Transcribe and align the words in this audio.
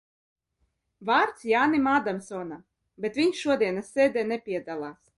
Vārds 1.09 1.43
Jānim 1.51 1.91
Ādamsonam, 1.93 2.65
bet 3.07 3.23
viņš 3.23 3.47
šodienas 3.47 3.97
sēdē 3.99 4.29
nepiedalās. 4.35 5.03